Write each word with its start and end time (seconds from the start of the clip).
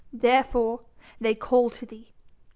Therefore 0.11 0.79
they 1.19 1.35
call 1.35 1.69
to 1.69 1.85
thee. 1.85 2.11